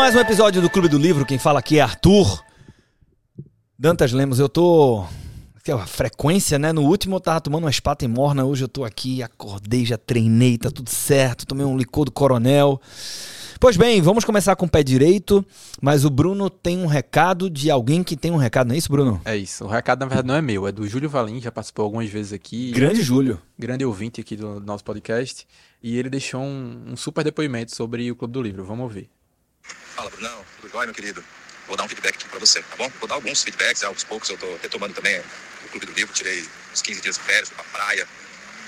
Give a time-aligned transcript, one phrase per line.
[0.00, 1.26] mais um episódio do Clube do Livro.
[1.26, 2.42] Quem fala aqui é Arthur.
[3.78, 5.04] Dantas Lemos, eu tô.
[5.54, 6.72] Aquela frequência, né?
[6.72, 9.98] No último eu tava tomando uma espata em morna, hoje eu tô aqui, acordei, já
[9.98, 12.80] treinei, tá tudo certo, tomei um licor do coronel.
[13.60, 15.44] Pois bem, vamos começar com o pé direito,
[15.82, 18.90] mas o Bruno tem um recado de alguém que tem um recado, não é isso,
[18.90, 19.20] Bruno?
[19.22, 19.66] É isso.
[19.66, 22.32] O recado, na verdade, não é meu, é do Júlio Valim, já participou algumas vezes
[22.32, 22.70] aqui.
[22.70, 23.38] Grande Júlio.
[23.58, 25.46] Grande ouvinte aqui do nosso podcast.
[25.82, 28.64] E ele deixou um, um super depoimento sobre o Clube do Livro.
[28.64, 29.10] Vamos ouvir.
[30.00, 30.46] Fala, Brunão.
[30.56, 31.22] Tudo jóia, meu querido?
[31.66, 32.90] Vou dar um feedback aqui pra você, tá bom?
[33.00, 36.14] Vou dar alguns feedbacks, aos poucos eu tô retomando também o Clube do Livro.
[36.14, 38.08] Tirei uns 15 dias de férias, fui pra praia.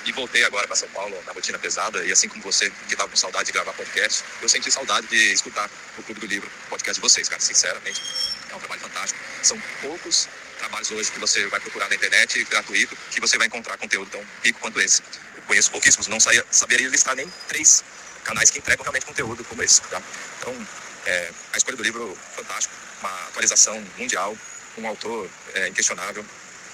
[0.04, 2.04] E voltei agora para São Paulo, na rotina pesada.
[2.04, 5.32] E assim como você, que tava com saudade de gravar podcast, eu senti saudade de
[5.32, 7.40] escutar o Clube do Livro, o podcast de vocês, cara.
[7.40, 8.02] Sinceramente,
[8.50, 9.18] é um trabalho fantástico.
[9.42, 10.28] São poucos
[10.58, 14.22] trabalhos hoje que você vai procurar na internet, gratuito, que você vai encontrar conteúdo tão
[14.44, 15.02] rico quanto esse.
[15.34, 17.82] Eu conheço pouquíssimos, não saberia listar nem três
[18.22, 20.02] canais que entregam realmente conteúdo como esse, tá?
[20.40, 20.68] Então,
[21.06, 22.74] é, a escolha do livro, fantástico.
[23.00, 24.36] Uma atualização mundial,
[24.78, 26.24] um autor é, inquestionável,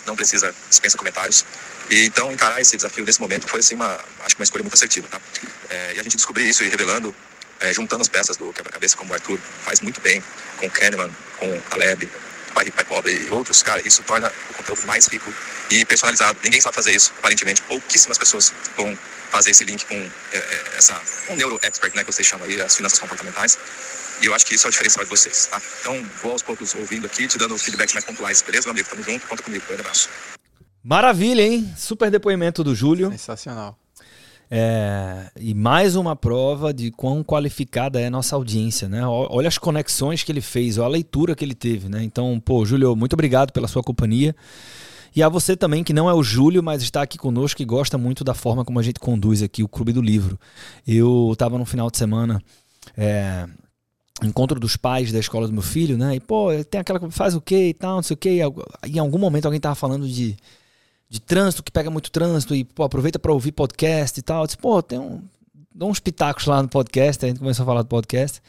[0.07, 1.45] não precisa, dispensa comentários.
[1.91, 4.75] E então encarar esse desafio nesse momento foi assim uma, acho que uma escolha muito
[4.75, 5.20] assertiva, tá?
[5.70, 7.15] É, e a gente descobrir isso e revelando,
[7.61, 10.23] é, juntando as peças do quebra-cabeça, como o Arthur faz muito bem,
[10.59, 12.09] com Kahneman, com Taleb,
[12.55, 15.33] Pai Rico, Pai Pobre e outros, cara, isso torna o conteúdo mais rico
[15.70, 16.39] e personalizado.
[16.42, 17.63] Ninguém sabe fazer isso, aparentemente.
[17.63, 18.98] Pouquíssimas pessoas vão
[19.31, 19.95] fazer esse link com
[20.33, 23.59] é, essa um neuro-expert, né, que vocês chamam aí, as finanças comportamentais.
[24.20, 25.61] E eu acho que isso é o diferencial de vocês, tá?
[25.80, 28.88] Então, vou aos poucos ouvindo aqui, te dando os feedbacks mais pontuais, beleza, meu amigo?
[28.88, 29.64] Tamo junto, conta comigo.
[29.66, 30.08] Grande abraço.
[30.83, 31.72] Maravilha, hein?
[31.77, 33.11] Super depoimento do Júlio.
[33.11, 33.78] Sensacional.
[34.50, 39.06] É, e mais uma prova de quão qualificada é a nossa audiência, né?
[39.06, 42.02] Olha as conexões que ele fez, olha a leitura que ele teve, né?
[42.02, 44.34] Então, pô, Júlio, muito obrigado pela sua companhia.
[45.14, 47.98] E a você também, que não é o Júlio, mas está aqui conosco e gosta
[47.98, 50.39] muito da forma como a gente conduz aqui o Clube do Livro.
[50.86, 52.42] Eu estava no final de semana,
[52.96, 53.46] é,
[54.23, 56.17] encontro dos pais da escola do meu filho, né?
[56.17, 58.40] E, pô, tem aquela que faz o quê e tal, não sei o quê.
[58.86, 60.36] E em algum momento alguém tava falando de
[61.08, 64.42] de trânsito, que pega muito trânsito e pô, aproveita para ouvir podcast e tal.
[64.42, 65.23] Eu disse, pô, tem um,
[65.74, 68.42] dou uns pitacos lá no podcast, a gente começou a falar do podcast.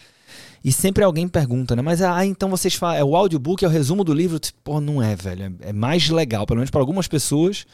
[0.63, 1.81] E sempre alguém pergunta, né?
[1.81, 4.39] Mas ah, então vocês falam, é o audiobook, é o resumo do livro?
[4.39, 5.57] Disse, pô, não é, velho.
[5.61, 7.65] É, é mais legal, pelo menos para algumas pessoas,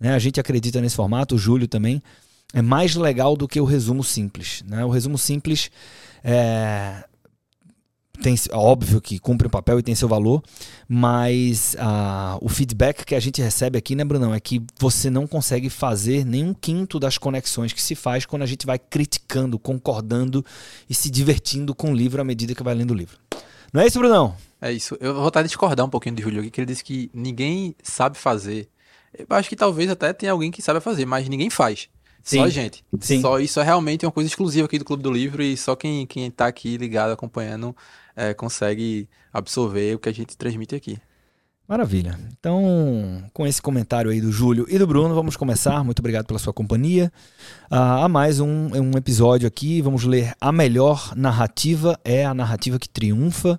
[0.00, 0.14] né?
[0.14, 2.02] A gente acredita nesse formato, o Júlio também.
[2.54, 4.84] É mais legal do que o resumo simples, né?
[4.84, 5.70] O resumo simples
[6.24, 7.04] é
[8.20, 10.42] tem óbvio que cumpre um papel e tem seu valor,
[10.88, 15.26] mas ah, o feedback que a gente recebe aqui, né, Brunão, é que você não
[15.26, 19.58] consegue fazer nem um quinto das conexões que se faz quando a gente vai criticando,
[19.58, 20.44] concordando
[20.88, 23.16] e se divertindo com o livro à medida que vai lendo o livro.
[23.72, 24.36] Não é isso, Brunão?
[24.60, 24.96] É isso.
[25.00, 28.18] Eu vou até discordar um pouquinho de Júlio aqui, que ele disse que ninguém sabe
[28.18, 28.68] fazer.
[29.18, 31.88] Eu acho que talvez até tenha alguém que sabe fazer, mas ninguém faz.
[32.22, 32.42] Só Sim.
[32.42, 32.84] a gente.
[33.00, 33.20] Sim.
[33.20, 36.06] Só isso é realmente uma coisa exclusiva aqui do Clube do Livro e só quem,
[36.06, 37.74] quem tá aqui ligado, acompanhando,
[38.16, 40.98] é, consegue absorver o que a gente transmite aqui.
[41.66, 42.18] Maravilha.
[42.38, 45.82] Então, com esse comentário aí do Júlio e do Bruno, vamos começar.
[45.82, 47.10] Muito obrigado pela sua companhia.
[47.70, 49.80] Ah, a mais um, um episódio aqui.
[49.80, 53.58] Vamos ler A Melhor Narrativa é a Narrativa que Triunfa.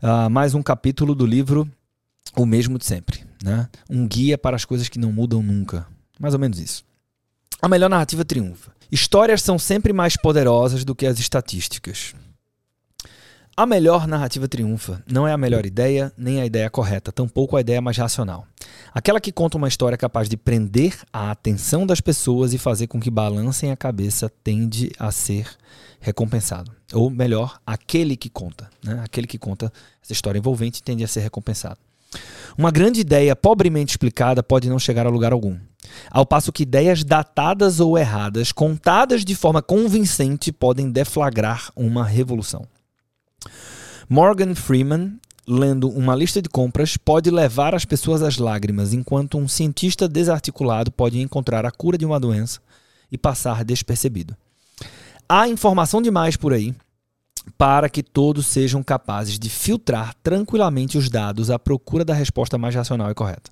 [0.00, 1.68] Ah, mais um capítulo do livro
[2.36, 3.24] O Mesmo de Sempre.
[3.42, 3.68] Né?
[3.88, 5.86] Um guia para as coisas que não mudam nunca.
[6.20, 6.84] Mais ou menos isso.
[7.60, 8.70] A melhor narrativa triunfa.
[8.92, 12.14] Histórias são sempre mais poderosas do que as estatísticas.
[13.60, 15.04] A melhor narrativa triunfa.
[15.06, 18.46] Não é a melhor ideia, nem a ideia correta, tampouco a ideia mais racional.
[18.94, 22.98] Aquela que conta uma história capaz de prender a atenção das pessoas e fazer com
[22.98, 25.46] que balancem a cabeça tende a ser
[26.00, 26.72] recompensado.
[26.94, 28.70] Ou melhor, aquele que conta.
[28.82, 28.98] Né?
[29.04, 29.70] Aquele que conta
[30.02, 31.76] essa história envolvente tende a ser recompensado.
[32.56, 35.58] Uma grande ideia pobremente explicada pode não chegar a lugar algum.
[36.10, 42.66] Ao passo que ideias datadas ou erradas, contadas de forma convincente, podem deflagrar uma revolução.
[44.08, 49.48] Morgan Freeman, lendo uma lista de compras, pode levar as pessoas às lágrimas, enquanto um
[49.48, 52.60] cientista desarticulado pode encontrar a cura de uma doença
[53.10, 54.36] e passar despercebido.
[55.28, 56.74] Há informação demais por aí
[57.56, 62.74] para que todos sejam capazes de filtrar tranquilamente os dados à procura da resposta mais
[62.74, 63.50] racional e correta.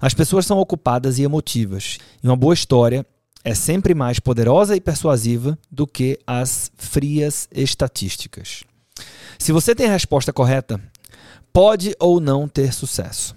[0.00, 3.04] As pessoas são ocupadas e emotivas, e uma boa história
[3.44, 8.64] é sempre mais poderosa e persuasiva do que as frias estatísticas.
[9.38, 10.80] Se você tem a resposta correta,
[11.52, 13.34] pode ou não ter sucesso.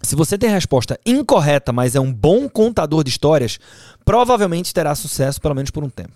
[0.00, 3.58] Se você tem a resposta incorreta, mas é um bom contador de histórias,
[4.04, 6.12] provavelmente terá sucesso pelo menos por um tempo.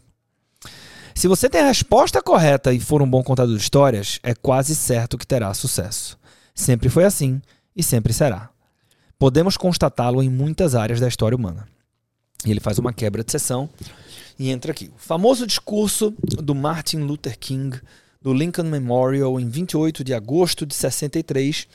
[1.15, 4.77] Se você tem a resposta correta e for um bom contador de histórias, é quase
[4.77, 6.19] certo que terá sucesso.
[6.55, 7.43] Sempre foi assim
[7.75, 8.51] e sempre será.
[9.19, 11.67] Podemos constatá-lo em muitas áreas da história humana.
[12.47, 13.69] E ele faz uma quebra de sessão
[14.39, 14.93] e entra aqui.
[14.95, 17.81] O famoso discurso do Martin Luther King
[18.21, 21.69] do Lincoln Memorial em 28 de agosto de 63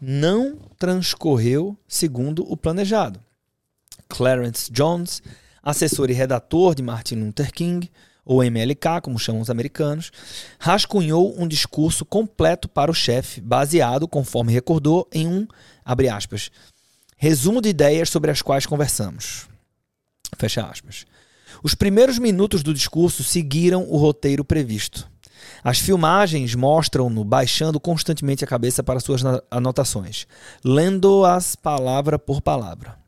[0.00, 3.20] não transcorreu segundo o planejado.
[4.08, 5.22] Clarence Jones,
[5.62, 7.90] assessor e redator de Martin Luther King,
[8.24, 10.10] ou MLK, como chamam os americanos,
[10.58, 15.46] rascunhou um discurso completo para o chefe, baseado, conforme recordou, em um,
[15.84, 16.50] abre aspas,
[17.16, 19.46] resumo de ideias sobre as quais conversamos.
[20.38, 21.04] Fecha aspas.
[21.62, 25.08] Os primeiros minutos do discurso seguiram o roteiro previsto.
[25.64, 30.26] As filmagens mostram-no baixando constantemente a cabeça para suas anotações,
[30.62, 32.98] lendo-as palavra por palavra.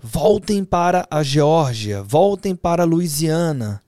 [0.00, 3.82] Voltem para a Geórgia, voltem para a Louisiana,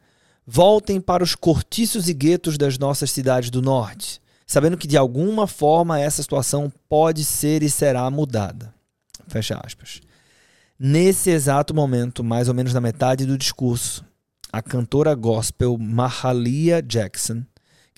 [0.47, 5.47] voltem para os cortiços e guetos das nossas cidades do norte, sabendo que de alguma
[5.47, 8.75] forma essa situação pode ser e será mudada.
[9.27, 10.03] Fecha aspas.
[10.79, 14.05] Nesse exato momento, mais ou menos na metade do discurso,
[14.53, 17.45] a cantora gospel Mahalia Jackson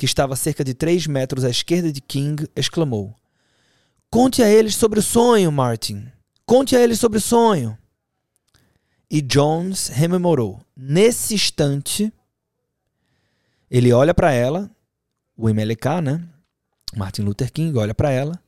[0.02, 3.14] que estava a cerca de 3 metros à esquerda de King, exclamou:
[4.10, 6.10] Conte a eles sobre o sonho, Martin.
[6.44, 7.78] Conte a eles sobre o sonho.
[9.08, 10.60] E Jones rememorou.
[10.76, 12.12] Nesse instante,
[13.70, 14.68] ele olha para ela,
[15.36, 16.28] o MLK, né?
[16.96, 18.42] Martin Luther King olha para ela,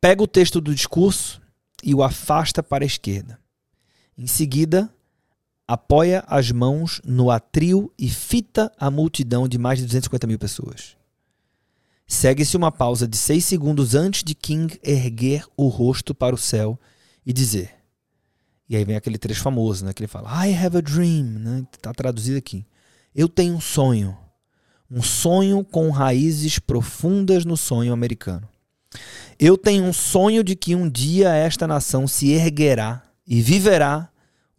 [0.00, 1.40] pega o texto do discurso
[1.84, 3.38] e o afasta para a esquerda.
[4.18, 4.92] Em seguida,
[5.70, 10.96] apoia as mãos no atril e fita a multidão de mais de 250 mil pessoas.
[12.08, 16.76] Segue-se uma pausa de seis segundos antes de King erguer o rosto para o céu
[17.24, 17.72] e dizer.
[18.68, 19.92] E aí vem aquele trecho famoso, né?
[19.92, 21.64] Que ele fala, I have a dream, né?
[21.72, 22.66] Está traduzido aqui.
[23.14, 24.18] Eu tenho um sonho.
[24.90, 28.48] Um sonho com raízes profundas no sonho americano.
[29.38, 34.09] Eu tenho um sonho de que um dia esta nação se erguerá e viverá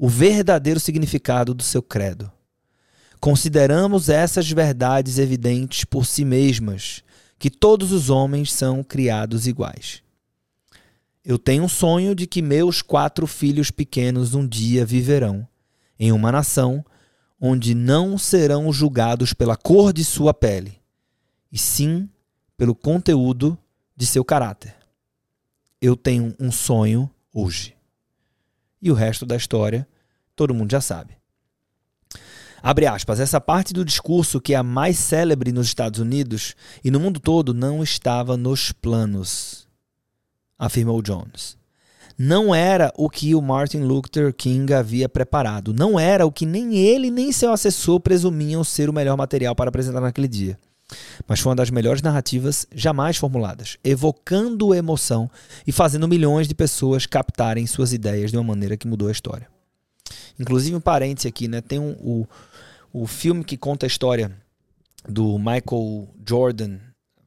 [0.01, 2.31] o verdadeiro significado do seu credo.
[3.19, 7.03] Consideramos essas verdades evidentes por si mesmas,
[7.37, 10.01] que todos os homens são criados iguais.
[11.23, 15.47] Eu tenho um sonho de que meus quatro filhos pequenos um dia viverão
[15.99, 16.83] em uma nação
[17.39, 20.81] onde não serão julgados pela cor de sua pele,
[21.51, 22.09] e sim
[22.57, 23.55] pelo conteúdo
[23.95, 24.75] de seu caráter.
[25.79, 27.75] Eu tenho um sonho hoje.
[28.81, 29.87] E o resto da história
[30.35, 31.17] todo mundo já sabe.
[32.63, 36.91] Abre aspas, essa parte do discurso que é a mais célebre nos Estados Unidos e
[36.91, 39.67] no mundo todo não estava nos planos,
[40.59, 41.57] afirmou Jones.
[42.17, 45.73] Não era o que o Martin Luther King havia preparado.
[45.73, 49.69] Não era o que nem ele nem seu assessor presumiam ser o melhor material para
[49.69, 50.59] apresentar naquele dia.
[51.27, 55.29] Mas foi uma das melhores narrativas jamais formuladas, evocando emoção
[55.65, 59.47] e fazendo milhões de pessoas captarem suas ideias de uma maneira que mudou a história.
[60.39, 61.61] Inclusive, um parêntese aqui, né?
[61.61, 62.27] Tem um, o,
[62.91, 64.31] o filme que conta a história
[65.07, 66.77] do Michael Jordan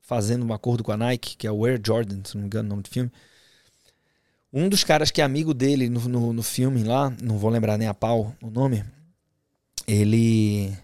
[0.02, 2.66] fazendo um acordo com a Nike, que é o Air Jordan, se não me engano
[2.66, 3.10] o nome do filme.
[4.52, 7.76] Um dos caras que é amigo dele no, no, no filme lá, não vou lembrar
[7.78, 8.84] nem a pau o nome,
[9.86, 10.76] ele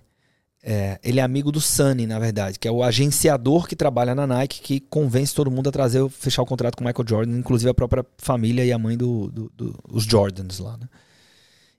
[0.63, 4.27] é, ele é amigo do Sunny, na verdade, que é o agenciador que trabalha na
[4.27, 7.71] Nike, que convence todo mundo a trazer, fechar o contrato com o Michael Jordan, inclusive
[7.71, 10.87] a própria família e a mãe dos do, do, do, Jordans lá, né?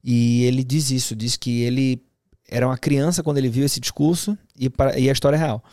[0.03, 2.01] E ele diz isso, diz que ele
[2.49, 5.63] era uma criança quando ele viu esse discurso e, e a história é real.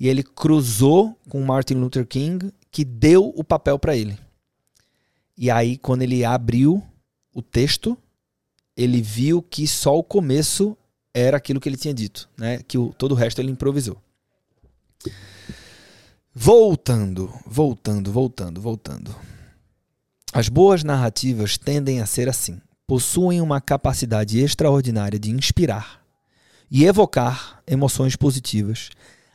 [0.00, 4.18] E ele cruzou com Martin Luther King, que deu o papel para ele.
[5.36, 6.82] E aí, quando ele abriu
[7.32, 7.96] o texto,
[8.76, 10.76] ele viu que só o começo
[11.18, 12.60] era aquilo que ele tinha dito, né?
[12.66, 13.96] Que o, todo o resto ele improvisou.
[16.34, 19.14] Voltando, voltando, voltando, voltando.
[20.32, 26.00] As boas narrativas tendem a ser assim possuem uma capacidade extraordinária de inspirar
[26.70, 28.88] e evocar emoções positivas,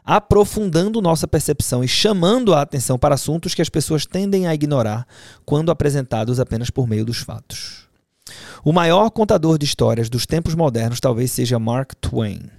[0.04, 5.08] aprofundando nossa percepção e chamando a atenção para assuntos que as pessoas tendem a ignorar
[5.46, 7.88] quando apresentados apenas por meio dos fatos.
[8.63, 12.50] O maior contador de histórias dos tempos modernos talvez seja Mark Twain.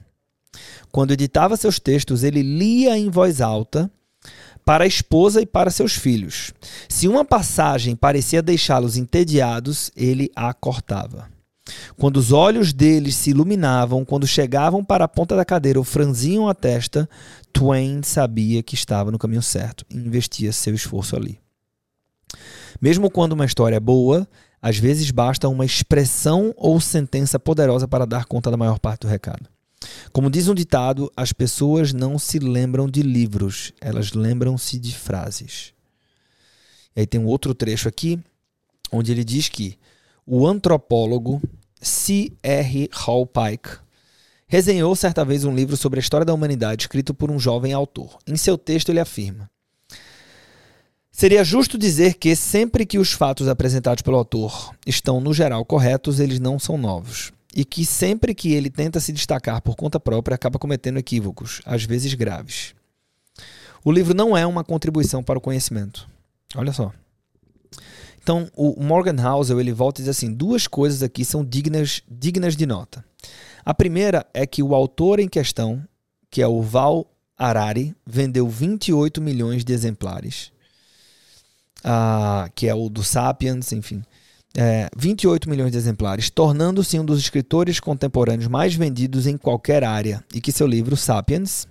[0.93, 3.91] Quando editava seus textos, ele lia em voz alta
[4.65, 6.53] para a esposa e para seus filhos.
[6.89, 11.29] Se uma passagem parecia deixá-los entediados, ele a cortava.
[11.97, 16.49] Quando os olhos deles se iluminavam, quando chegavam para a ponta da cadeira ou franziam
[16.49, 17.09] a testa,
[17.53, 21.39] Twain sabia que estava no caminho certo e investia seu esforço ali.
[22.81, 24.29] Mesmo quando uma história é boa,
[24.65, 29.09] às vezes basta uma expressão ou sentença poderosa para dar conta da maior parte do
[29.09, 29.47] recado.
[30.11, 35.75] Como diz um ditado, as pessoas não se lembram de livros, elas lembram-se de frases.
[36.97, 38.19] E aí tem um outro trecho aqui,
[38.91, 39.79] onde ele diz que
[40.27, 41.43] o antropólogo
[41.83, 42.89] C.R.
[42.91, 43.69] Hall Pike
[44.47, 48.17] resenhou certa vez um livro sobre a história da humanidade escrito por um jovem autor.
[48.27, 49.51] Em seu texto, ele afirma:
[51.17, 56.19] Seria justo dizer que, sempre que os fatos apresentados pelo autor estão, no geral, corretos,
[56.19, 57.33] eles não são novos.
[57.55, 61.85] E que sempre que ele tenta se destacar por conta própria, acaba cometendo equívocos, às
[61.85, 62.75] vezes graves.
[63.85, 66.09] O livro não é uma contribuição para o conhecimento.
[66.57, 66.93] Olha só.
[68.21, 72.57] Então, o Morgan Housel ele volta e diz assim: duas coisas aqui são dignas, dignas
[72.57, 73.05] de nota.
[73.65, 75.81] A primeira é que o autor em questão,
[76.29, 80.53] que é o Val Harari, vendeu 28 milhões de exemplares
[81.85, 84.03] uh, que é o do Sapiens, enfim.
[84.57, 90.25] É, 28 milhões de exemplares, tornando-se um dos escritores contemporâneos mais vendidos em qualquer área,
[90.33, 91.67] e que seu livro Sapiens,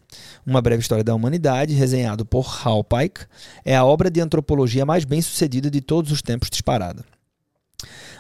[0.45, 3.21] Uma Breve História da Humanidade, resenhado por Hal Pike,
[3.63, 7.05] é a obra de antropologia mais bem sucedida de todos os tempos disparada.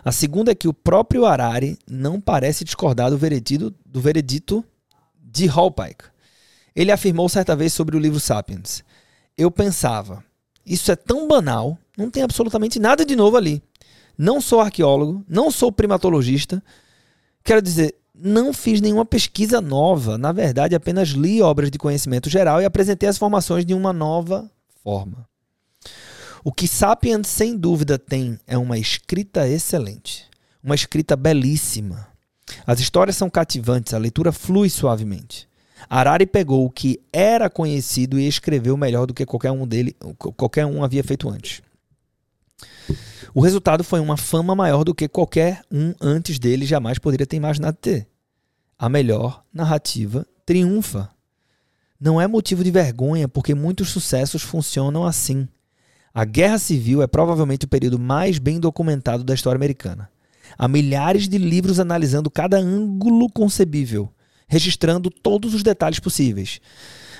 [0.03, 4.63] A segunda é que o próprio Harari não parece discordar do veredito, do veredito
[5.21, 6.05] de Hal Pike.
[6.73, 8.81] Ele afirmou certa vez sobre o livro Sapiens:
[9.37, 10.23] Eu pensava,
[10.65, 13.61] isso é tão banal, não tem absolutamente nada de novo ali.
[14.17, 16.63] Não sou arqueólogo, não sou primatologista.
[17.43, 20.17] Quero dizer, não fiz nenhuma pesquisa nova.
[20.17, 24.49] Na verdade, apenas li obras de conhecimento geral e apresentei as formações de uma nova
[24.83, 25.27] forma.
[26.43, 30.29] O que Sapiens sem dúvida tem é uma escrita excelente,
[30.63, 32.07] uma escrita belíssima.
[32.67, 35.47] As histórias são cativantes, a leitura flui suavemente.
[35.89, 39.95] Arari pegou o que era conhecido e escreveu melhor do que qualquer um dele,
[40.37, 41.61] qualquer um havia feito antes.
[43.33, 47.37] O resultado foi uma fama maior do que qualquer um antes dele jamais poderia ter
[47.37, 48.07] imaginado ter.
[48.77, 51.09] A melhor narrativa triunfa.
[51.99, 55.47] Não é motivo de vergonha, porque muitos sucessos funcionam assim.
[56.13, 60.09] A Guerra Civil é provavelmente o período mais bem documentado da história americana.
[60.57, 64.11] Há milhares de livros analisando cada ângulo concebível
[64.53, 66.61] registrando todos os detalhes possíveis.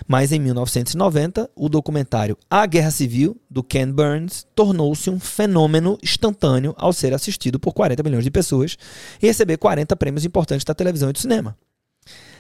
[0.07, 6.73] Mas em 1990, o documentário A Guerra Civil, do Ken Burns, tornou-se um fenômeno instantâneo
[6.77, 8.77] ao ser assistido por 40 milhões de pessoas
[9.21, 11.57] e receber 40 prêmios importantes da televisão e do cinema.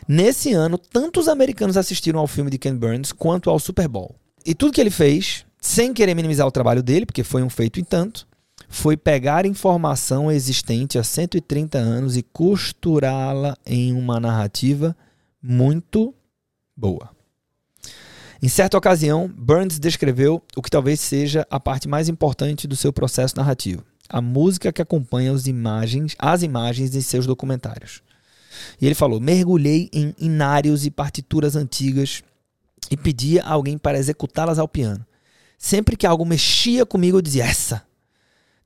[0.07, 4.15] Nesse ano, tantos americanos assistiram ao filme de Ken Burns quanto ao Super Bowl.
[4.45, 7.79] E tudo que ele fez, sem querer minimizar o trabalho dele, porque foi um feito
[7.79, 8.27] em tanto,
[8.67, 14.95] foi pegar informação existente há 130 anos e costurá-la em uma narrativa
[15.41, 16.13] muito
[16.75, 17.12] boa.
[18.43, 22.91] Em certa ocasião, Burns descreveu o que talvez seja a parte mais importante do seu
[22.91, 28.01] processo narrativo: a música que acompanha as imagens, as imagens em seus documentários.
[28.81, 32.21] E ele falou: mergulhei em inários e partituras antigas
[32.91, 35.05] e pedia a alguém para executá-las ao piano.
[35.57, 37.81] Sempre que algo mexia comigo, eu dizia: essa,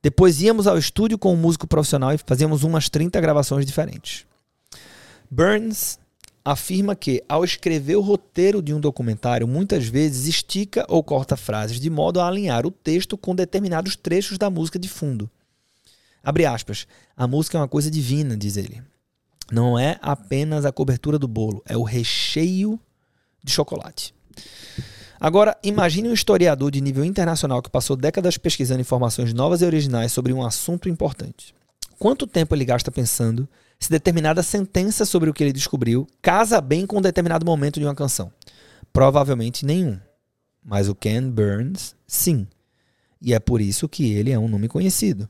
[0.01, 4.25] depois íamos ao estúdio com um músico profissional e fazíamos umas 30 gravações diferentes.
[5.29, 5.99] Burns
[6.51, 11.77] afirma que, ao escrever o roteiro de um documentário, muitas vezes estica ou corta frases
[11.77, 15.29] de modo a alinhar o texto com determinados trechos da música de fundo.
[16.23, 16.87] Abre aspas.
[17.17, 18.81] A música é uma coisa divina, diz ele.
[19.51, 22.79] Não é apenas a cobertura do bolo, é o recheio
[23.43, 24.13] de chocolate.
[25.19, 30.13] Agora, imagine um historiador de nível internacional que passou décadas pesquisando informações novas e originais
[30.13, 31.53] sobre um assunto importante.
[31.99, 33.49] Quanto tempo ele gasta pensando
[33.79, 37.85] se determinada sentença sobre o que ele descobriu casa bem com um determinado momento de
[37.85, 38.31] uma canção?
[38.91, 39.99] Provavelmente nenhum.
[40.63, 42.47] Mas o Ken Burns, sim.
[43.21, 45.29] E é por isso que ele é um nome conhecido.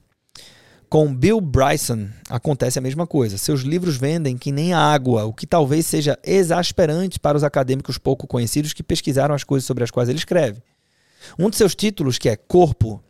[0.90, 3.38] Com Bill Bryson acontece a mesma coisa.
[3.38, 8.26] Seus livros vendem que nem água, o que talvez seja exasperante para os acadêmicos pouco
[8.26, 10.62] conhecidos que pesquisaram as coisas sobre as quais ele escreve.
[11.38, 13.04] Um de seus títulos, que é Corpo,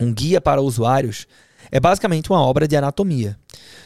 [0.00, 1.26] um guia para usuários,
[1.70, 3.38] é basicamente uma obra de anatomia.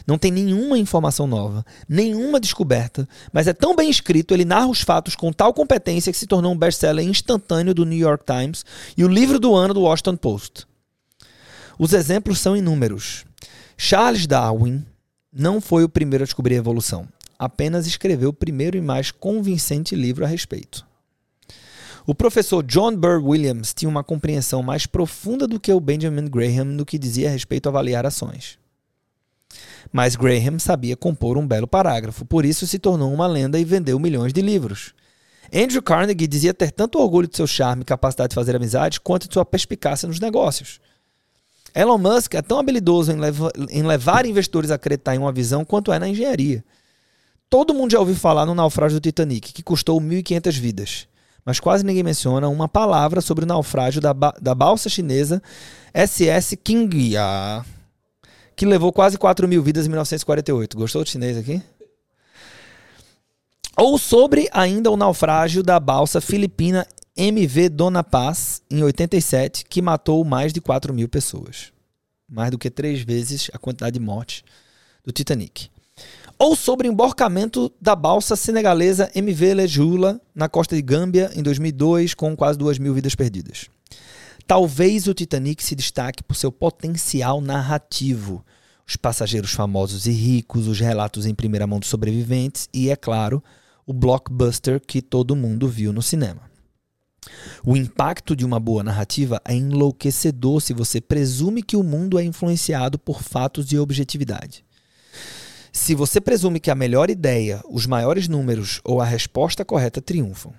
[0.05, 4.81] Não tem nenhuma informação nova, nenhuma descoberta, mas é tão bem escrito, ele narra os
[4.81, 8.65] fatos com tal competência que se tornou um best-seller instantâneo do New York Times
[8.97, 10.65] e o livro do ano do Washington Post.
[11.77, 13.25] Os exemplos são inúmeros.
[13.77, 14.85] Charles Darwin
[15.31, 17.07] não foi o primeiro a descobrir a evolução,
[17.37, 20.85] apenas escreveu o primeiro e mais convincente livro a respeito.
[22.05, 26.65] O professor John Burr Williams tinha uma compreensão mais profunda do que o Benjamin Graham
[26.65, 28.57] no que dizia a respeito a avaliar ações.
[29.91, 33.99] Mas Graham sabia compor um belo parágrafo, por isso se tornou uma lenda e vendeu
[33.99, 34.93] milhões de livros.
[35.53, 39.27] Andrew Carnegie dizia ter tanto orgulho de seu charme e capacidade de fazer amizades quanto
[39.27, 40.79] de sua perspicácia nos negócios.
[41.73, 43.17] Elon Musk é tão habilidoso em,
[43.69, 46.63] em levar investidores a acreditar em uma visão quanto é na engenharia.
[47.49, 51.07] Todo mundo já ouviu falar no naufrágio do Titanic, que custou 1.500 vidas.
[51.43, 55.41] Mas quase ninguém menciona uma palavra sobre o naufrágio da, ba da balsa chinesa
[55.93, 57.65] SS Qingya,
[58.59, 60.75] que levou quase 4 mil vidas em 1948.
[60.75, 61.61] Gostou do chinês aqui?
[63.77, 66.85] Ou sobre ainda o naufrágio da balsa filipina
[67.15, 71.71] MV Dona Paz, em 87, que matou mais de 4 mil pessoas.
[72.29, 74.43] Mais do que três vezes a quantidade de mortes
[75.05, 75.69] do Titanic.
[76.37, 82.13] Ou sobre o emborcamento da balsa senegalesa MV Lejula, na costa de Gâmbia, em 2002,
[82.13, 83.69] com quase 2 mil vidas perdidas.
[84.49, 88.43] Talvez o Titanic se destaque por seu potencial narrativo.
[88.83, 93.43] Os passageiros famosos e ricos, os relatos em primeira mão dos sobreviventes e, é claro,
[93.85, 96.49] o blockbuster que todo mundo viu no cinema.
[97.63, 102.23] O impacto de uma boa narrativa é enlouquecedor se você presume que o mundo é
[102.23, 104.65] influenciado por fatos de objetividade.
[105.71, 110.55] Se você presume que a melhor ideia, os maiores números ou a resposta correta triunfam.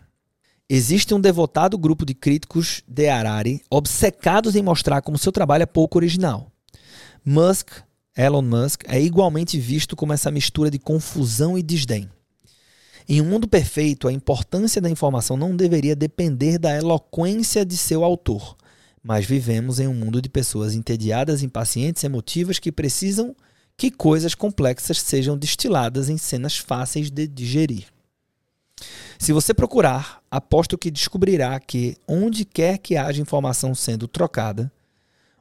[0.73, 5.67] Existe um devotado grupo de críticos de Harari obcecados em mostrar como seu trabalho é
[5.67, 6.49] pouco original.
[7.25, 7.71] Musk,
[8.17, 12.09] Elon Musk, é igualmente visto como essa mistura de confusão e desdém.
[13.09, 18.05] Em um mundo perfeito, a importância da informação não deveria depender da eloquência de seu
[18.05, 18.57] autor,
[19.03, 23.35] mas vivemos em um mundo de pessoas entediadas, impacientes, emotivas que precisam
[23.77, 27.87] que coisas complexas sejam destiladas em cenas fáceis de digerir.
[29.19, 34.73] Se você procurar, aposto que descobrirá que, onde quer que haja informação sendo trocada,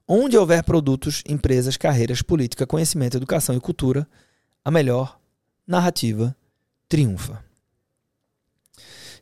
[0.07, 4.07] onde houver produtos, empresas, carreiras, política, conhecimento, educação e cultura,
[4.65, 5.19] a melhor
[5.67, 6.35] narrativa
[6.87, 7.43] triunfa.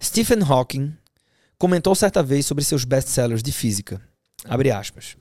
[0.02, 0.96] Stephen Hawking
[1.58, 4.02] comentou certa vez sobre seus best-sellers de física.
[4.80, 5.18] Aspas.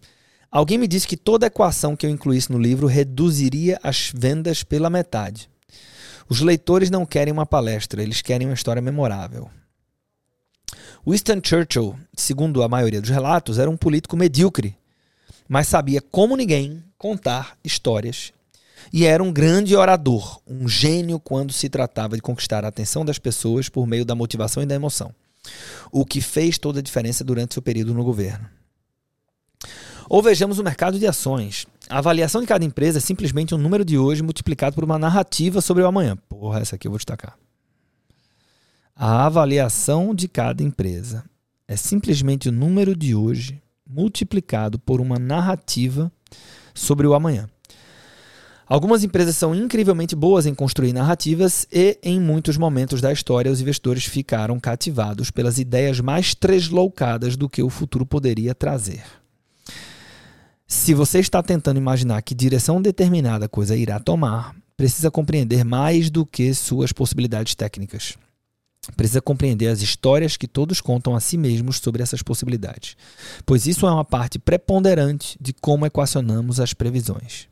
[0.51, 4.89] Alguém me disse que toda equação que eu incluísse no livro reduziria as vendas pela
[4.89, 5.51] metade.
[6.29, 9.51] Os leitores não querem uma palestra, eles querem uma história memorável.
[11.07, 14.77] Winston Churchill, segundo a maioria dos relatos, era um político medíocre,
[15.49, 18.33] mas sabia como ninguém contar histórias
[18.93, 23.19] e era um grande orador, um gênio quando se tratava de conquistar a atenção das
[23.19, 25.15] pessoas por meio da motivação e da emoção,
[25.91, 28.49] o que fez toda a diferença durante seu período no governo.
[30.09, 31.67] Ou vejamos o mercado de ações.
[31.89, 35.61] A avaliação de cada empresa é simplesmente um número de hoje multiplicado por uma narrativa
[35.61, 36.17] sobre o amanhã.
[36.29, 37.39] Porra, essa aqui eu vou destacar.
[38.95, 41.25] A avaliação de cada empresa
[41.69, 46.11] é simplesmente o número de hoje multiplicado por uma narrativa
[46.75, 47.49] sobre o amanhã.
[48.67, 53.61] Algumas empresas são incrivelmente boas em construir narrativas e, em muitos momentos da história, os
[53.61, 59.05] investidores ficaram cativados pelas ideias mais tresloucadas do que o futuro poderia trazer.
[60.69, 66.27] Se você está tentando imaginar que direção determinada coisa irá tomar, precisa compreender mais do
[66.27, 68.19] que suas possibilidades técnicas.
[68.97, 72.97] Precisa compreender as histórias que todos contam a si mesmos sobre essas possibilidades,
[73.45, 77.49] pois isso é uma parte preponderante de como equacionamos as previsões.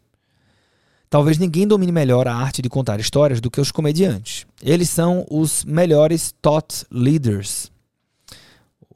[1.08, 4.44] Talvez ninguém domine melhor a arte de contar histórias do que os comediantes.
[4.60, 7.70] Eles são os melhores thought leaders,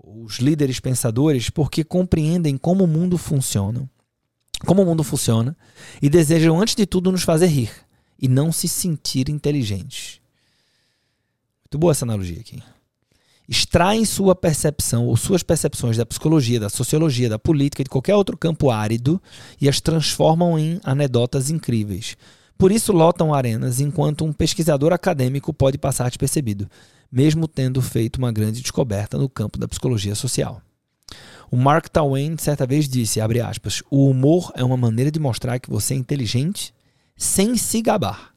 [0.05, 3.89] os líderes pensadores, porque compreendem como o mundo funciona,
[4.67, 5.57] como o mundo funciona
[6.01, 7.71] e desejam antes de tudo nos fazer rir
[8.19, 10.21] e não se sentir inteligentes.
[11.65, 12.63] Muito boa essa analogia aqui
[13.49, 18.15] extraem sua percepção ou suas percepções da psicologia, da sociologia, da política e de qualquer
[18.15, 19.21] outro campo árido
[19.61, 22.17] e as transformam em anedotas incríveis.
[22.59, 26.69] Por isso lotam arenas, enquanto um pesquisador acadêmico pode passar despercebido,
[27.11, 30.61] mesmo tendo feito uma grande descoberta no campo da psicologia social.
[31.51, 35.59] O Mark Twain certa vez disse, abre aspas, o humor é uma maneira de mostrar
[35.59, 36.75] que você é inteligente
[37.17, 38.33] sem se gabar.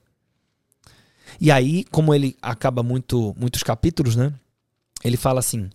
[1.40, 4.34] E aí, como ele acaba muito muitos capítulos, né?
[5.04, 5.70] ele fala assim: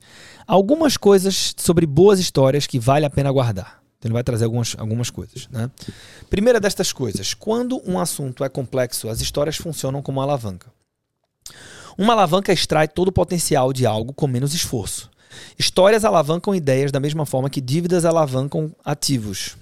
[0.46, 3.82] algumas coisas sobre boas histórias que vale a pena guardar.
[3.98, 5.48] Então ele vai trazer algumas, algumas coisas.
[5.48, 5.70] Né?
[6.30, 10.72] Primeira destas coisas: quando um assunto é complexo, as histórias funcionam como uma alavanca.
[11.98, 15.10] Uma alavanca extrai todo o potencial de algo com menos esforço.
[15.58, 19.56] Histórias alavancam ideias da mesma forma que dívidas alavancam ativos.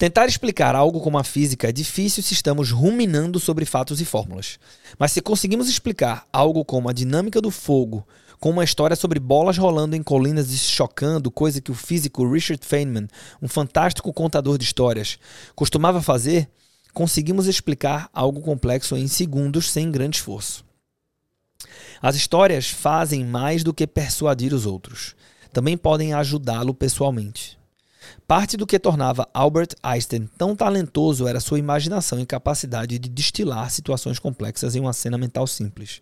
[0.00, 4.58] Tentar explicar algo como a física é difícil se estamos ruminando sobre fatos e fórmulas.
[4.98, 8.06] Mas se conseguimos explicar algo como a dinâmica do fogo
[8.40, 12.26] com uma história sobre bolas rolando em colinas e se chocando, coisa que o físico
[12.26, 13.06] Richard Feynman,
[13.42, 15.18] um fantástico contador de histórias,
[15.54, 16.48] costumava fazer,
[16.94, 20.64] conseguimos explicar algo complexo em segundos sem grande esforço.
[22.02, 25.14] As histórias fazem mais do que persuadir os outros.
[25.52, 27.58] Também podem ajudá-lo pessoalmente.
[28.26, 33.70] Parte do que tornava Albert Einstein tão talentoso era sua imaginação e capacidade de destilar
[33.70, 36.00] situações complexas em uma cena mental simples.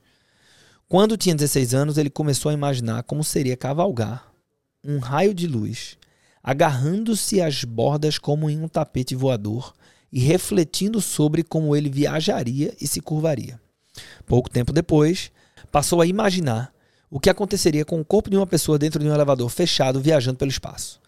[0.88, 4.32] Quando tinha 16 anos, ele começou a imaginar como seria cavalgar
[4.84, 5.98] um raio de luz,
[6.42, 9.74] agarrando-se às bordas como em um tapete voador
[10.12, 13.61] e refletindo sobre como ele viajaria e se curvaria.
[14.24, 15.30] Pouco tempo depois,
[15.70, 16.72] passou a imaginar
[17.11, 20.38] o que aconteceria com o corpo de uma pessoa dentro de um elevador fechado viajando
[20.38, 21.00] pelo espaço.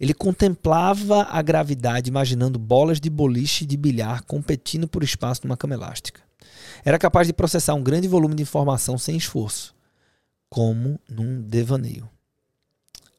[0.00, 5.74] Ele contemplava a gravidade imaginando bolas de boliche de bilhar competindo por espaço numa cama
[5.74, 6.20] elástica.
[6.84, 9.74] Era capaz de processar um grande volume de informação sem esforço,
[10.48, 12.08] como num devaneio.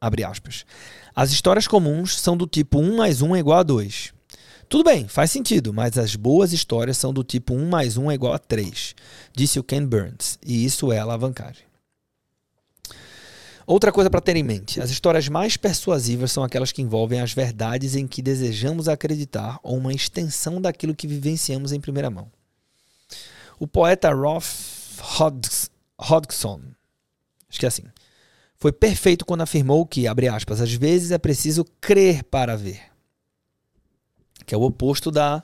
[0.01, 0.65] Abre aspas.
[1.15, 4.13] As histórias comuns são do tipo 1 mais 1 é igual a 2.
[4.73, 8.15] Tudo bem, faz sentido, mas as boas histórias são do tipo 1 mais 1 é
[8.15, 8.95] igual a 3,
[9.31, 11.63] disse o Ken Burns, e isso é alavancagem.
[13.67, 17.33] Outra coisa para ter em mente: as histórias mais persuasivas são aquelas que envolvem as
[17.33, 22.31] verdades em que desejamos acreditar ou uma extensão daquilo que vivenciamos em primeira mão.
[23.59, 24.99] O poeta Rolf
[25.99, 26.62] Hodgson,
[27.47, 27.83] acho que é assim,
[28.57, 32.92] foi perfeito quando afirmou que, abre aspas, às vezes é preciso crer para ver.
[34.45, 35.43] Que é o oposto da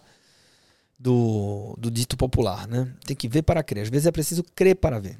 [0.97, 2.93] do, do dito popular, né?
[3.05, 3.83] Tem que ver para crer.
[3.83, 5.17] Às vezes é preciso crer para ver.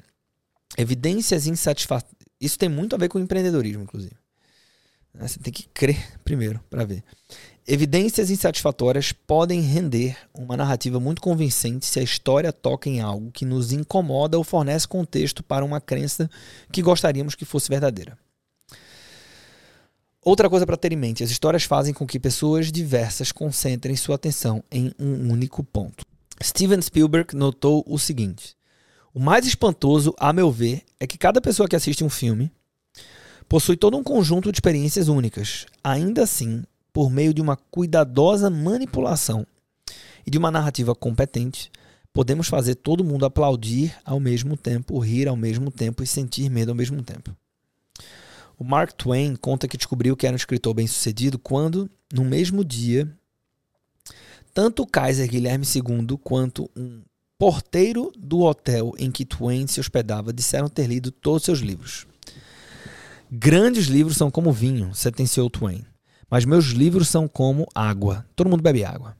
[0.76, 4.16] Evidências insatisfatórias isso tem muito a ver com empreendedorismo, inclusive.
[5.12, 7.04] Né, você tem que crer primeiro para ver.
[7.66, 13.44] Evidências insatisfatórias podem render uma narrativa muito convincente se a história toca em algo que
[13.44, 16.30] nos incomoda ou fornece contexto para uma crença
[16.72, 18.18] que gostaríamos que fosse verdadeira.
[20.22, 24.16] Outra coisa para ter em mente: as histórias fazem com que pessoas diversas concentrem sua
[24.16, 26.04] atenção em um único ponto.
[26.42, 28.54] Steven Spielberg notou o seguinte:
[29.14, 32.52] o mais espantoso, a meu ver, é que cada pessoa que assiste um filme
[33.48, 35.66] possui todo um conjunto de experiências únicas.
[35.82, 39.46] Ainda assim, por meio de uma cuidadosa manipulação
[40.26, 41.70] e de uma narrativa competente,
[42.12, 46.70] podemos fazer todo mundo aplaudir ao mesmo tempo, rir ao mesmo tempo e sentir medo
[46.70, 47.34] ao mesmo tempo.
[48.60, 53.10] O Mark Twain conta que descobriu que era um escritor bem-sucedido quando, no mesmo dia,
[54.52, 57.00] tanto o Kaiser Guilherme II quanto um
[57.38, 62.06] porteiro do hotel em que Twain se hospedava disseram ter lido todos seus livros.
[63.32, 65.82] Grandes livros são como vinho, sentenciou Twain.
[66.28, 68.26] Mas meus livros são como água.
[68.36, 69.16] Todo mundo bebe água.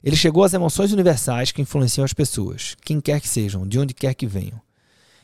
[0.00, 3.92] Ele chegou às emoções universais que influenciam as pessoas, quem quer que sejam, de onde
[3.92, 4.62] quer que venham,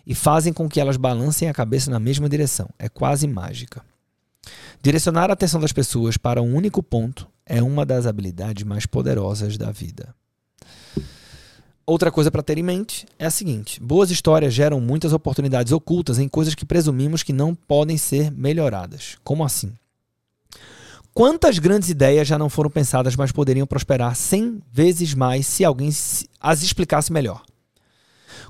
[0.07, 2.69] e fazem com que elas balancem a cabeça na mesma direção.
[2.79, 3.83] É quase mágica.
[4.81, 9.59] Direcionar a atenção das pessoas para um único ponto é uma das habilidades mais poderosas
[9.59, 10.15] da vida.
[11.85, 16.19] Outra coisa para ter em mente é a seguinte: boas histórias geram muitas oportunidades ocultas
[16.19, 19.17] em coisas que presumimos que não podem ser melhoradas.
[19.23, 19.73] Como assim?
[21.15, 25.89] Quantas grandes ideias já não foram pensadas, mas poderiam prosperar 100 vezes mais se alguém
[26.41, 27.43] as explicasse melhor?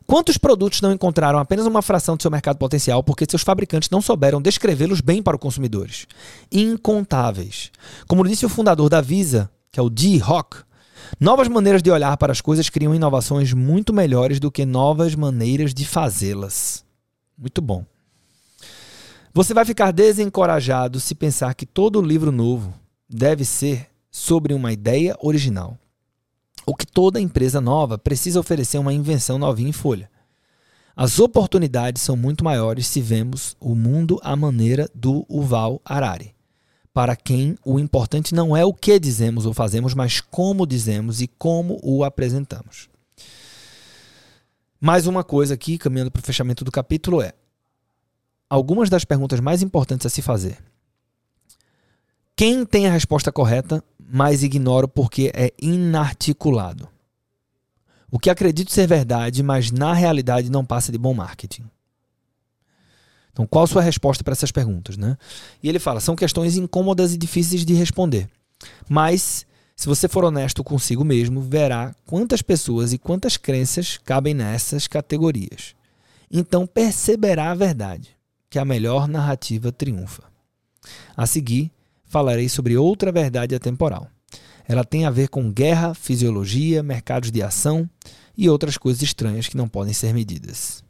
[0.07, 4.01] Quantos produtos não encontraram apenas uma fração do seu mercado potencial porque seus fabricantes não
[4.01, 6.07] souberam descrevê-los bem para os consumidores?
[6.51, 7.70] Incontáveis.
[8.07, 10.66] Como disse o fundador da Visa, que é o Dee Hock,
[11.20, 15.72] Novas maneiras de olhar para as coisas criam inovações muito melhores do que novas maneiras
[15.72, 16.85] de fazê-las.
[17.38, 17.85] Muito bom.
[19.33, 22.75] Você vai ficar desencorajado se pensar que todo livro novo
[23.09, 25.79] deve ser sobre uma ideia original.
[26.66, 30.11] Ou que toda empresa nova precisa oferecer uma invenção novinha em folha.
[30.96, 36.37] As oportunidades são muito maiores se vemos o mundo à maneira do Uval Harari
[36.96, 41.26] para quem o importante não é o que dizemos ou fazemos, mas como dizemos e
[41.26, 42.88] como o apresentamos.
[44.81, 47.35] Mais uma coisa aqui, caminhando para o fechamento do capítulo, é
[48.48, 50.57] algumas das perguntas mais importantes a se fazer.
[52.37, 56.87] Quem tem a resposta correta, mas ignoro porque é inarticulado.
[58.11, 61.64] O que acredito ser verdade, mas na realidade não passa de bom marketing.
[63.33, 64.99] Então, qual a sua resposta para essas perguntas?
[64.99, 65.16] Né?
[65.62, 68.29] E ele fala: são questões incômodas e difíceis de responder.
[68.87, 74.87] Mas, se você for honesto consigo mesmo, verá quantas pessoas e quantas crenças cabem nessas
[74.87, 75.75] categorias.
[76.31, 78.14] Então, perceberá a verdade,
[78.51, 80.22] que a melhor narrativa triunfa.
[81.16, 81.70] A seguir,
[82.09, 84.09] falarei sobre outra verdade atemporal.
[84.69, 87.88] Ela tem a ver com guerra, fisiologia, mercados de ação
[88.37, 90.83] e outras coisas estranhas que não podem ser medidas.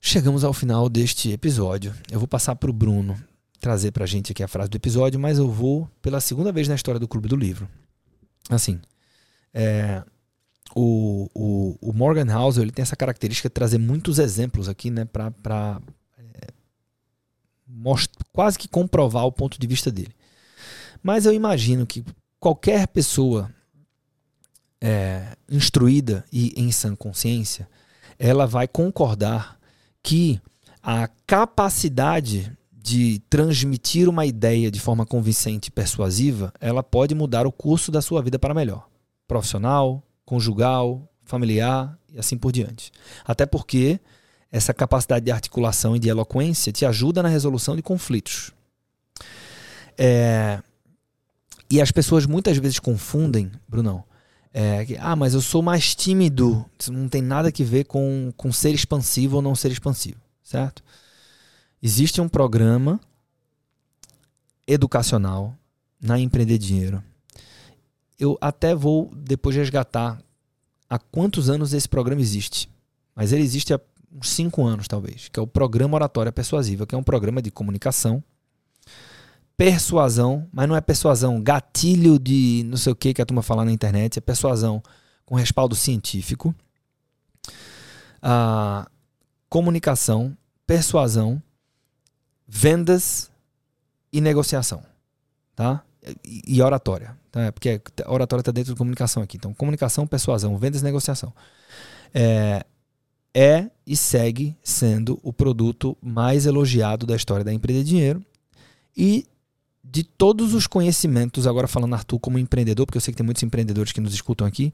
[0.00, 1.94] Chegamos ao final deste episódio.
[2.10, 3.16] Eu vou passar para o Bruno
[3.60, 6.68] trazer para a gente aqui a frase do episódio, mas eu vou pela segunda vez
[6.68, 7.68] na história do Clube do Livro.
[8.48, 8.80] Assim,
[9.52, 10.02] é,
[10.74, 15.04] o, o, o, Morgan House ele tem essa característica de trazer muitos exemplos aqui, né,
[15.04, 15.80] para
[18.32, 20.14] quase que comprovar o ponto de vista dele.
[21.02, 22.04] Mas eu imagino que
[22.38, 23.50] qualquer pessoa
[24.80, 27.68] é, instruída e em sã consciência,
[28.18, 29.58] ela vai concordar
[30.02, 30.40] que
[30.82, 37.50] a capacidade de transmitir uma ideia de forma convincente e persuasiva, ela pode mudar o
[37.50, 38.88] curso da sua vida para melhor.
[39.26, 42.92] Profissional, conjugal, familiar e assim por diante.
[43.24, 43.98] Até porque
[44.56, 48.52] essa capacidade de articulação e de eloquência te ajuda na resolução de conflitos.
[49.98, 50.62] É,
[51.70, 54.02] e as pessoas muitas vezes confundem, Brunão,
[54.54, 56.64] é, que, ah, mas eu sou mais tímido.
[56.78, 60.82] Isso não tem nada a ver com, com ser expansivo ou não ser expansivo, certo?
[61.82, 62.98] Existe um programa
[64.66, 65.54] educacional
[66.00, 67.02] na Empreender Dinheiro.
[68.18, 70.18] Eu até vou depois resgatar
[70.88, 72.70] há quantos anos esse programa existe.
[73.14, 73.80] Mas ele existe há
[74.16, 77.50] uns cinco anos, talvez, que é o Programa Oratória Persuasiva, que é um programa de
[77.50, 78.22] comunicação,
[79.56, 83.64] persuasão, mas não é persuasão, gatilho de não sei o que que a turma fala
[83.64, 84.82] na internet, é persuasão
[85.24, 86.54] com respaldo científico,
[88.22, 88.88] a
[89.48, 91.42] comunicação, persuasão,
[92.46, 93.30] vendas
[94.12, 94.82] e negociação,
[95.54, 95.82] tá?
[96.24, 97.52] E, e oratória, tá?
[97.52, 99.36] Porque a oratória está dentro de comunicação aqui.
[99.36, 101.32] Então, comunicação, persuasão, vendas e negociação.
[102.14, 102.64] É,
[103.36, 108.24] é e segue sendo o produto mais elogiado da história da empresa de dinheiro
[108.96, 109.26] e
[109.84, 113.42] de todos os conhecimentos, agora falando Arthur como empreendedor, porque eu sei que tem muitos
[113.42, 114.72] empreendedores que nos escutam aqui,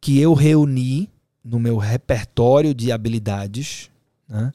[0.00, 1.10] que eu reuni
[1.44, 3.90] no meu repertório de habilidades,
[4.28, 4.52] né?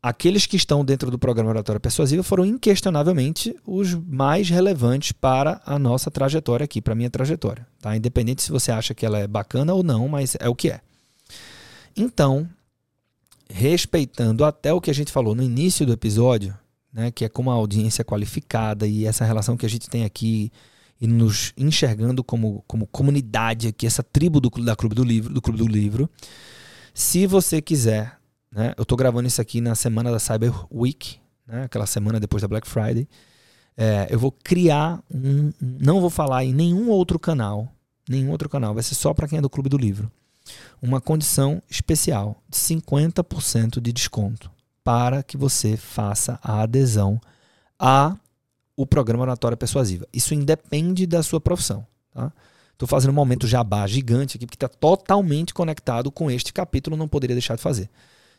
[0.00, 5.80] aqueles que estão dentro do programa Oratória Persuasiva foram inquestionavelmente os mais relevantes para a
[5.80, 7.66] nossa trajetória aqui, para a minha trajetória.
[7.80, 7.96] Tá?
[7.96, 10.80] Independente se você acha que ela é bacana ou não, mas é o que é.
[11.96, 12.48] Então,
[13.48, 16.56] respeitando até o que a gente falou no início do episódio,
[16.92, 20.52] né, que é como a audiência qualificada e essa relação que a gente tem aqui
[21.00, 25.42] e nos enxergando como, como comunidade aqui, essa tribo do, da Clube do Livro, do
[25.42, 26.08] Clube do Livro.
[26.94, 28.16] Se você quiser
[28.56, 28.72] né?
[28.76, 31.64] Eu estou gravando isso aqui na semana da Cyber Week, né?
[31.64, 33.06] aquela semana depois da Black Friday.
[33.76, 35.52] É, eu vou criar um.
[35.60, 37.70] Não vou falar em nenhum outro canal.
[38.08, 38.72] Nenhum outro canal.
[38.72, 40.10] Vai ser só para quem é do Clube do Livro.
[40.80, 44.50] Uma condição especial de 50% de desconto
[44.84, 47.20] para que você faça a adesão
[47.78, 48.16] a
[48.76, 50.06] o programa Oratória Persuasiva.
[50.12, 51.86] Isso independe da sua profissão.
[52.12, 52.30] Tá?
[52.72, 57.08] Estou fazendo um momento jabá gigante aqui, porque está totalmente conectado com este capítulo, não
[57.08, 57.88] poderia deixar de fazer.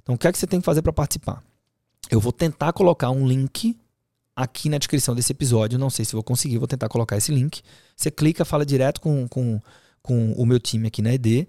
[0.03, 1.43] Então, o que é que você tem que fazer para participar?
[2.09, 3.75] Eu vou tentar colocar um link
[4.35, 5.79] aqui na descrição desse episódio.
[5.79, 7.61] Não sei se vou conseguir, vou tentar colocar esse link.
[7.95, 9.59] Você clica, fala direto com, com,
[10.03, 11.47] com o meu time aqui na ED.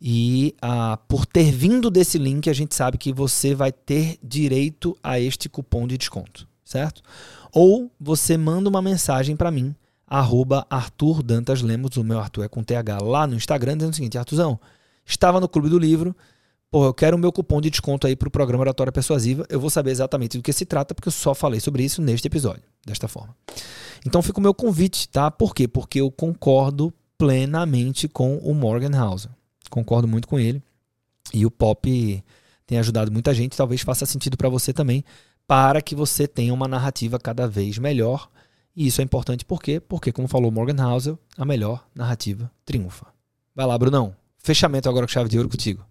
[0.00, 4.96] E ah, por ter vindo desse link, a gente sabe que você vai ter direito
[5.02, 7.02] a este cupom de desconto, certo?
[7.52, 9.74] Ou você manda uma mensagem para mim,
[10.06, 13.96] arroba Arthur Dantas Lemos, o meu Arthur é com TH lá no Instagram, dizendo o
[13.96, 14.58] seguinte, Arthurzão,
[15.06, 16.14] estava no Clube do Livro,
[16.70, 19.60] pô, eu quero o meu cupom de desconto aí para o programa Oratória Persuasiva, eu
[19.60, 22.64] vou saber exatamente do que se trata, porque eu só falei sobre isso neste episódio,
[22.84, 23.34] desta forma.
[24.04, 25.30] Então fica o meu convite, tá?
[25.30, 25.66] Por quê?
[25.66, 29.28] Porque eu concordo plenamente com o Morgan House.
[29.74, 30.62] Concordo muito com ele.
[31.32, 32.22] E o pop
[32.64, 35.04] tem ajudado muita gente, talvez faça sentido para você também,
[35.48, 38.30] para que você tenha uma narrativa cada vez melhor.
[38.76, 39.80] E isso é importante por quê?
[39.80, 43.06] Porque, como falou Morgan Housel, a melhor narrativa triunfa.
[43.52, 44.14] Vai lá, Brunão.
[44.38, 45.84] Fechamento agora com chave de ouro contigo.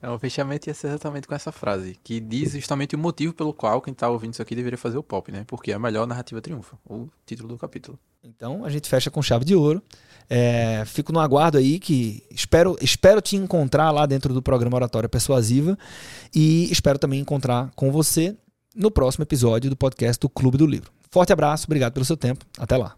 [0.00, 3.52] É, o fechamento ia ser exatamente com essa frase, que diz justamente o motivo pelo
[3.52, 5.44] qual quem tá ouvindo isso aqui deveria fazer o pop, né?
[5.46, 7.98] Porque a melhor narrativa triunfa, o título do capítulo.
[8.24, 9.82] Então a gente fecha com chave de ouro.
[10.28, 15.08] É, fico no aguardo aí que espero, espero te encontrar lá dentro do programa Oratória
[15.08, 15.78] Persuasiva
[16.34, 18.36] e espero também encontrar com você
[18.74, 20.90] no próximo episódio do podcast do Clube do Livro.
[21.10, 22.44] Forte abraço, obrigado pelo seu tempo.
[22.58, 22.94] Até lá.